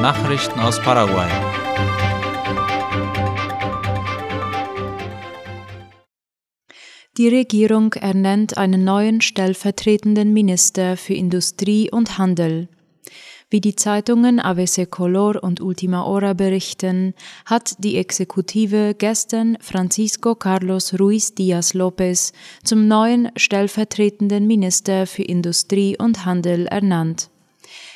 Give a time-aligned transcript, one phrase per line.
[0.00, 1.28] Nachrichten aus Paraguay.
[7.18, 12.68] Die Regierung ernennt einen neuen stellvertretenden Minister für Industrie und Handel.
[13.50, 17.12] Wie die Zeitungen ABC Color und Ultima Hora berichten,
[17.44, 22.32] hat die Exekutive gestern Francisco Carlos Ruiz Díaz López
[22.64, 27.28] zum neuen stellvertretenden Minister für Industrie und Handel ernannt.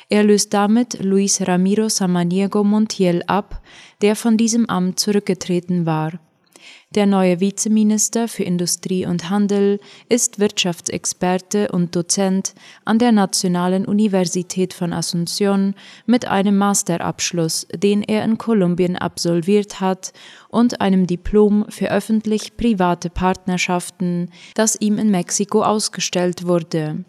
[0.09, 3.61] Er löst damit Luis Ramiro Samaniego Montiel ab,
[4.01, 6.19] der von diesem Amt zurückgetreten war.
[6.95, 12.53] Der neue Vizeminister für Industrie und Handel ist Wirtschaftsexperte und Dozent
[12.85, 15.73] an der Nationalen Universität von Asunción
[16.05, 20.13] mit einem Masterabschluss, den er in Kolumbien absolviert hat,
[20.55, 27.03] und einem Diplom für öffentlich-private Partnerschaften, das ihm in Mexiko ausgestellt wurde.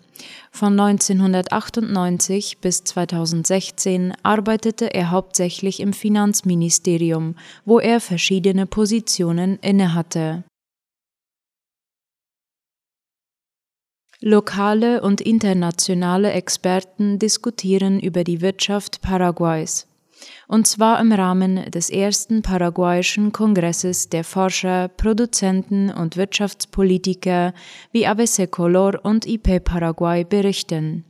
[0.50, 10.42] Von 1998 bis 2016 arbeitete er hauptsächlich im Finanzministerium, wo er verschiedene Positionen innehatte.
[14.20, 19.86] Lokale und internationale Experten diskutieren über die Wirtschaft Paraguays
[20.48, 27.52] und zwar im Rahmen des ersten paraguayischen Kongresses der Forscher, Produzenten und Wirtschaftspolitiker,
[27.92, 31.04] wie ABC Color und IP Paraguay berichten.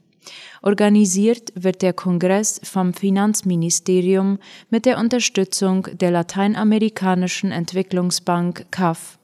[0.62, 4.38] Organisiert wird der Kongress vom Finanzministerium
[4.70, 9.18] mit der Unterstützung der Lateinamerikanischen Entwicklungsbank CAF.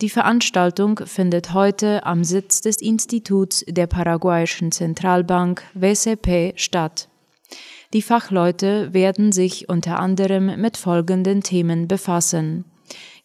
[0.00, 7.09] Die Veranstaltung findet heute am Sitz des Instituts der paraguayischen Zentralbank WCP statt.
[7.92, 12.64] Die Fachleute werden sich unter anderem mit folgenden Themen befassen.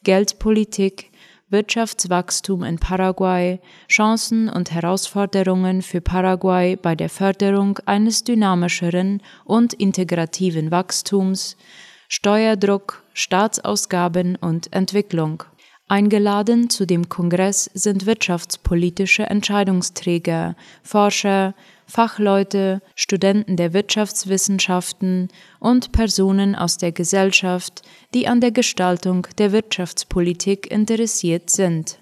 [0.04, 1.12] Geldpolitik,
[1.50, 10.72] Wirtschaftswachstum in Paraguay, Chancen und Herausforderungen für Paraguay bei der Förderung eines dynamischeren und integrativen
[10.72, 11.58] Wachstums,
[12.08, 15.44] Steuerdruck, Staatsausgaben und Entwicklung.
[15.88, 21.54] Eingeladen zu dem Kongress sind wirtschaftspolitische Entscheidungsträger, Forscher,
[21.88, 25.30] Fachleute, Studenten der Wirtschaftswissenschaften
[25.60, 27.82] und Personen aus der Gesellschaft,
[28.14, 32.00] die an der Gestaltung der Wirtschaftspolitik interessiert sind.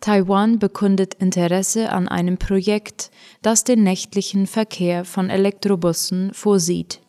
[0.00, 7.01] Taiwan bekundet Interesse an einem Projekt, das den nächtlichen Verkehr von Elektrobussen vorsieht.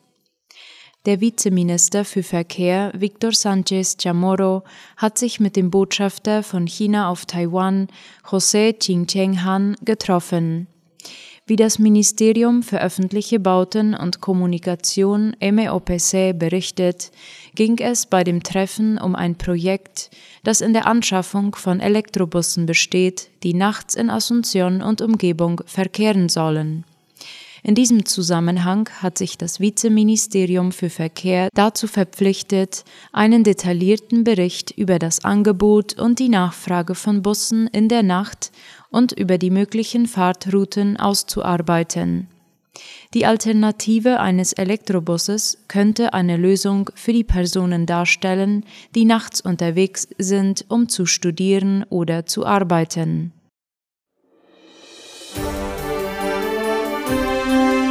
[1.05, 4.63] Der Vizeminister für Verkehr Victor Sanchez Chamorro
[4.95, 7.89] hat sich mit dem Botschafter von China auf Taiwan,
[8.25, 10.67] José Qingcheng Han, getroffen.
[11.45, 17.11] Wie das Ministerium für öffentliche Bauten und Kommunikation MEOPC berichtet,
[17.53, 20.09] ging es bei dem Treffen um ein Projekt,
[20.45, 26.85] das in der Anschaffung von Elektrobussen besteht, die nachts in Asunción und Umgebung verkehren sollen.
[27.65, 34.99] In diesem Zusammenhang hat sich das Vizeministerium für Verkehr dazu verpflichtet, einen detaillierten Bericht über
[34.99, 38.51] das Angebot und die Nachfrage von Bussen in der Nacht
[38.89, 42.27] und über die möglichen Fahrtrouten auszuarbeiten.
[43.13, 50.65] Die Alternative eines Elektrobusses könnte eine Lösung für die Personen darstellen, die nachts unterwegs sind,
[50.67, 53.31] um zu studieren oder zu arbeiten.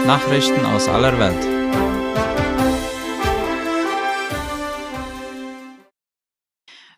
[0.06, 1.62] Nachrichten aus aller Welt.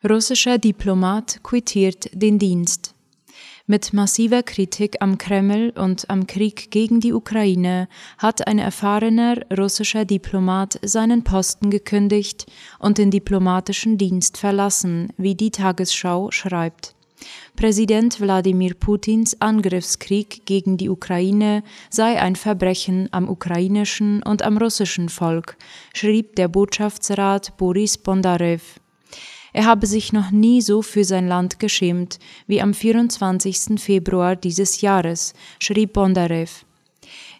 [0.08, 2.94] Russischer Diplomat quittiert den Dienst.
[3.66, 10.06] Mit massiver Kritik am Kreml und am Krieg gegen die Ukraine hat ein erfahrener russischer
[10.06, 12.46] Diplomat seinen Posten gekündigt
[12.78, 16.94] und den diplomatischen Dienst verlassen, wie die Tagesschau schreibt.
[17.56, 25.08] Präsident Wladimir Putins Angriffskrieg gegen die Ukraine sei ein Verbrechen am ukrainischen und am russischen
[25.08, 25.56] Volk,
[25.94, 28.62] schrieb der Botschaftsrat Boris Bondarev.
[29.52, 32.18] Er habe sich noch nie so für sein Land geschämt
[32.48, 33.80] wie am 24.
[33.80, 36.64] Februar dieses Jahres, schrieb Bondarev.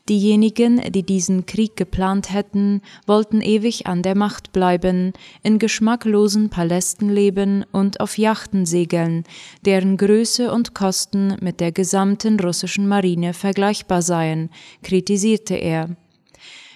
[0.09, 7.09] Diejenigen, die diesen Krieg geplant hätten, wollten ewig an der Macht bleiben, in geschmacklosen Palästen
[7.09, 9.25] leben und auf Yachten segeln,
[9.65, 14.51] deren Größe und Kosten mit der gesamten russischen Marine vergleichbar seien,
[14.83, 15.97] kritisierte er.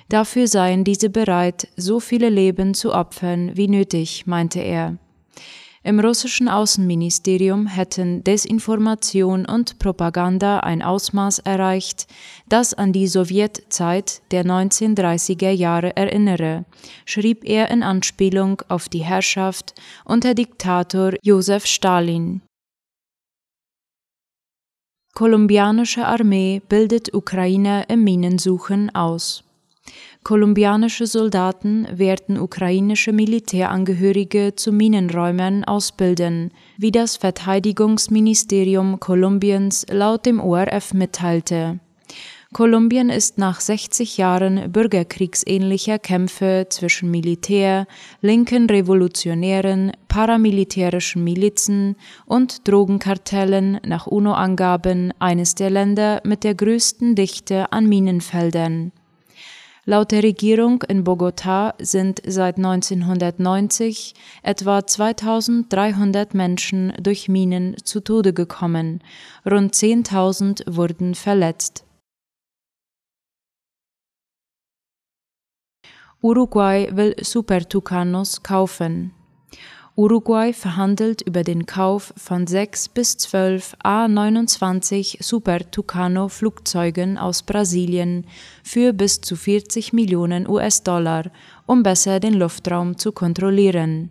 [0.08, 4.96] Dafür seien diese bereit, so viele Leben zu opfern wie nötig, meinte er.
[5.84, 12.08] Im russischen Außenministerium hätten Desinformation und Propaganda ein Ausmaß erreicht,
[12.48, 16.64] das an die Sowjetzeit der 1930er Jahre erinnere,
[17.04, 22.42] schrieb er in Anspielung auf die Herrschaft unter Diktator Josef Stalin.
[25.14, 29.47] Kolumbianische Armee bildet Ukrainer im Minensuchen aus.
[30.28, 40.92] Kolumbianische Soldaten werden ukrainische Militärangehörige zu Minenräumern ausbilden, wie das Verteidigungsministerium Kolumbiens laut dem ORF
[40.92, 41.80] mitteilte.
[42.52, 47.86] Kolumbien ist nach 60 Jahren bürgerkriegsähnlicher Kämpfe zwischen Militär,
[48.20, 51.96] linken Revolutionären, paramilitärischen Milizen
[52.26, 58.92] und Drogenkartellen nach UNO-Angaben eines der Länder mit der größten Dichte an Minenfeldern.
[59.88, 64.12] Laut der Regierung in Bogotá sind seit 1990
[64.42, 69.02] etwa 2300 Menschen durch Minen zu Tode gekommen,
[69.50, 71.86] rund 10.000 wurden verletzt.
[76.20, 79.14] Uruguay will Super Tucanos kaufen.
[79.98, 88.24] Uruguay verhandelt über den Kauf von sechs bis zwölf A-29 Super Tucano Flugzeugen aus Brasilien
[88.62, 91.32] für bis zu 40 Millionen US-Dollar,
[91.66, 94.10] um besser den Luftraum zu kontrollieren.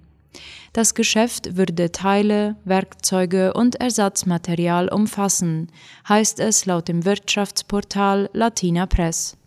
[0.73, 5.69] Das Geschäft würde Teile, Werkzeuge und Ersatzmaterial umfassen,
[6.09, 9.37] heißt es laut dem Wirtschaftsportal Latina Press.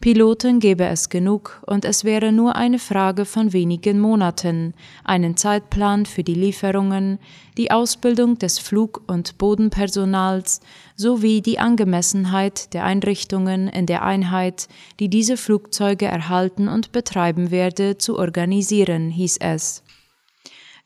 [0.00, 6.04] Piloten gäbe es genug und es wäre nur eine Frage von wenigen Monaten, einen Zeitplan
[6.04, 7.18] für die Lieferungen,
[7.56, 10.60] die Ausbildung des Flug- und Bodenpersonals
[10.96, 14.68] sowie die Angemessenheit der Einrichtungen in der Einheit,
[15.00, 19.82] die diese Flugzeuge erhalten und betreiben werde, zu organisieren, hieß es.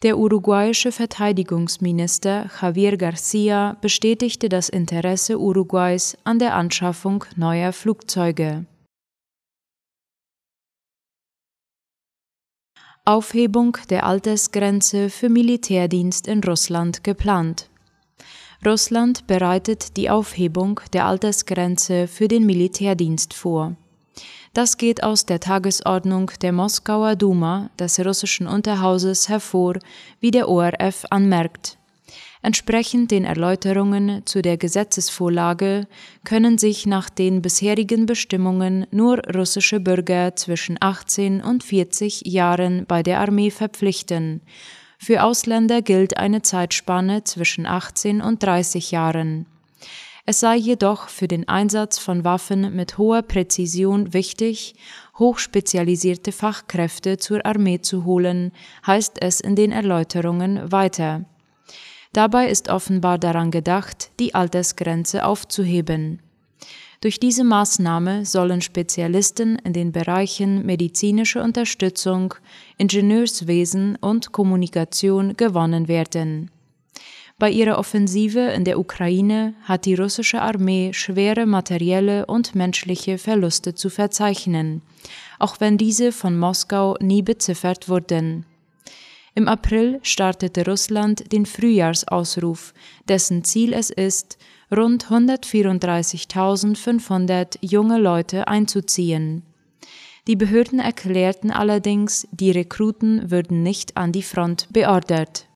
[0.03, 8.65] Der uruguayische Verteidigungsminister Javier Garcia bestätigte das Interesse Uruguays an der Anschaffung neuer Flugzeuge.
[13.11, 17.69] Aufhebung der Altersgrenze für Militärdienst in Russland geplant.
[18.65, 23.75] Russland bereitet die Aufhebung der Altersgrenze für den Militärdienst vor.
[24.55, 29.81] Das geht aus der Tagesordnung der Moskauer Duma des russischen Unterhauses hervor,
[30.21, 31.80] wie der ORF anmerkt.
[32.43, 35.87] Entsprechend den Erläuterungen zu der Gesetzesvorlage
[36.25, 43.03] können sich nach den bisherigen Bestimmungen nur russische Bürger zwischen 18 und 40 Jahren bei
[43.03, 44.41] der Armee verpflichten.
[44.99, 49.47] Für Ausländer gilt eine Zeitspanne zwischen 18 und 30 Jahren.
[50.25, 54.75] Es sei jedoch für den Einsatz von Waffen mit hoher Präzision wichtig,
[55.19, 58.53] hochspezialisierte Fachkräfte zur Armee zu holen,
[58.87, 61.25] heißt es in den Erläuterungen weiter.
[62.13, 66.21] Dabei ist offenbar daran gedacht, die Altersgrenze aufzuheben.
[67.01, 72.35] Durch diese Maßnahme sollen Spezialisten in den Bereichen medizinische Unterstützung,
[72.77, 76.51] Ingenieurswesen und Kommunikation gewonnen werden.
[77.39, 83.75] Bei ihrer Offensive in der Ukraine hat die russische Armee schwere materielle und menschliche Verluste
[83.75, 84.83] zu verzeichnen,
[85.39, 88.45] auch wenn diese von Moskau nie beziffert wurden.
[89.35, 92.75] Im April startete Russland den Frühjahrsausruf,
[93.09, 94.37] dessen Ziel es ist,
[94.75, 99.45] rund 134.500 junge Leute einzuziehen.
[100.27, 105.47] Die Behörden erklärten allerdings, die Rekruten würden nicht an die Front beordert.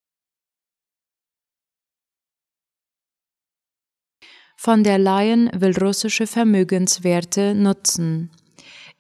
[4.57, 8.31] Von der Leyen will russische Vermögenswerte nutzen.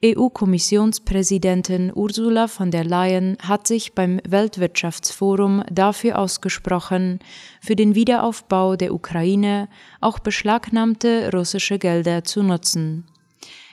[0.04, 7.20] EU-Kommissionspräsidentin Ursula von der Leyen hat sich beim Weltwirtschaftsforum dafür ausgesprochen,
[7.62, 9.68] für den Wiederaufbau der Ukraine
[10.02, 13.06] auch beschlagnahmte russische Gelder zu nutzen.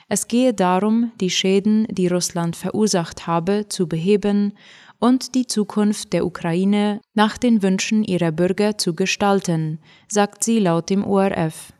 [0.08, 4.54] Es gehe darum, die Schäden, die Russland verursacht habe, zu beheben
[4.98, 10.88] und die Zukunft der Ukraine nach den Wünschen ihrer Bürger zu gestalten, sagt sie laut
[10.88, 11.74] dem ORF.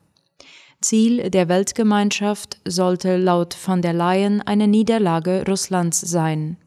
[0.83, 6.57] Ziel der Weltgemeinschaft sollte laut von der Leyen eine Niederlage Russlands sein.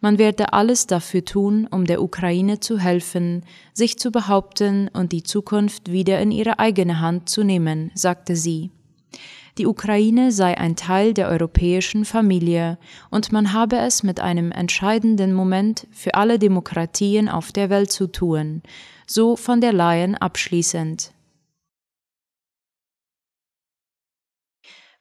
[0.00, 3.42] Man werde alles dafür tun, um der Ukraine zu helfen,
[3.74, 8.70] sich zu behaupten und die Zukunft wieder in ihre eigene Hand zu nehmen, sagte sie.
[9.58, 12.78] Die Ukraine sei ein Teil der europäischen Familie
[13.10, 18.06] und man habe es mit einem entscheidenden Moment für alle Demokratien auf der Welt zu
[18.06, 18.62] tun,
[19.08, 21.10] so von der Leyen abschließend.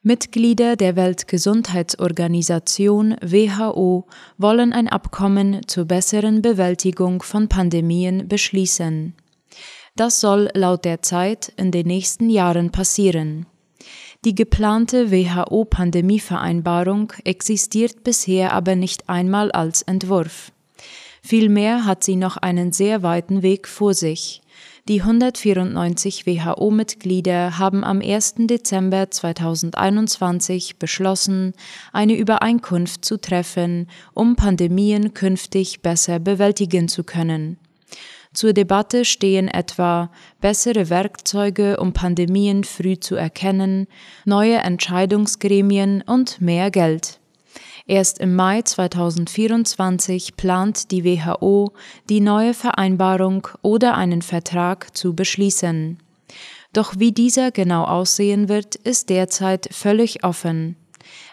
[0.07, 4.05] Mitglieder der Weltgesundheitsorganisation WHO
[4.37, 9.13] wollen ein Abkommen zur besseren Bewältigung von Pandemien beschließen.
[9.97, 13.47] Das soll laut der Zeit in den nächsten Jahren passieren.
[14.23, 20.53] Die geplante WHO-Pandemievereinbarung existiert bisher aber nicht einmal als Entwurf.
[21.21, 24.41] Vielmehr hat sie noch einen sehr weiten Weg vor sich
[24.88, 28.36] Die 194 WHO-Mitglieder haben am 1.
[28.48, 31.51] Dezember 2021 beschlossen,
[31.91, 37.58] eine Übereinkunft zu treffen, um Pandemien künftig besser bewältigen zu können.
[38.34, 43.88] Zur Debatte stehen etwa bessere Werkzeuge, um Pandemien früh zu erkennen,
[44.24, 47.16] neue Entscheidungsgremien und mehr Geld.
[47.88, 51.72] Erst im Mai 2024 plant die WHO,
[52.10, 55.98] die neue Vereinbarung oder einen Vertrag zu beschließen.
[56.74, 60.75] Doch wie dieser genau aussehen wird, ist derzeit völlig offen.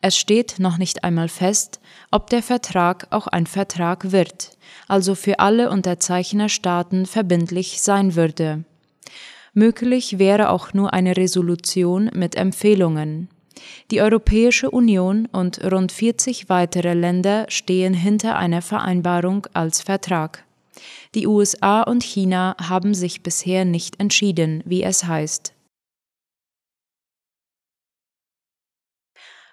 [0.00, 1.80] Es steht noch nicht einmal fest,
[2.12, 4.56] ob der Vertrag auch ein Vertrag wird,
[4.86, 8.64] also für alle Unterzeichnerstaaten verbindlich sein würde.
[9.54, 13.28] Möglich wäre auch nur eine Resolution mit Empfehlungen.
[13.90, 20.44] Die Europäische Union und rund 40 weitere Länder stehen hinter einer Vereinbarung als Vertrag.
[21.14, 25.52] Die USA und China haben sich bisher nicht entschieden, wie es heißt.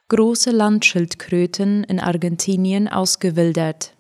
[0.10, 3.94] Große Landschildkröten in Argentinien ausgewildert.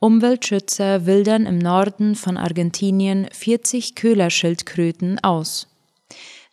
[0.00, 5.71] Umweltschützer wildern im Norden von Argentinien 40 Köhlerschildkröten aus.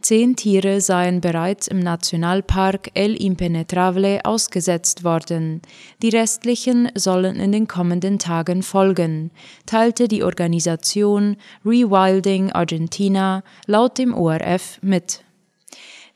[0.02, 5.62] Zehn Tiere seien bereits im Nationalpark El Impenetrable ausgesetzt worden.
[6.02, 9.32] Die restlichen sollen in den kommenden Tagen folgen,
[9.66, 15.26] teilte die Organisation Rewilding Argentina laut dem ORF mit.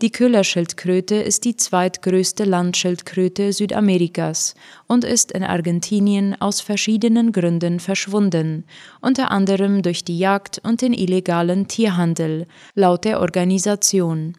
[0.04, 4.54] Die Köhlerschildkröte ist die zweitgrößte Landschildkröte Südamerikas
[4.86, 8.66] und ist in Argentinien aus verschiedenen Gründen verschwunden,
[9.00, 14.34] unter anderem durch die Jagd und den illegalen Tierhandel, laut der Organisation.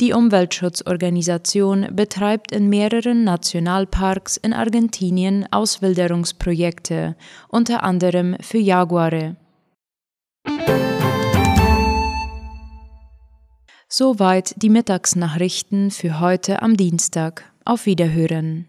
[0.00, 7.16] Die Umweltschutzorganisation betreibt in mehreren Nationalparks in Argentinien Auswilderungsprojekte,
[7.48, 9.34] unter anderem für Jaguare.
[13.88, 17.44] Soweit die Mittagsnachrichten für heute am Dienstag.
[17.64, 18.68] Auf Wiederhören.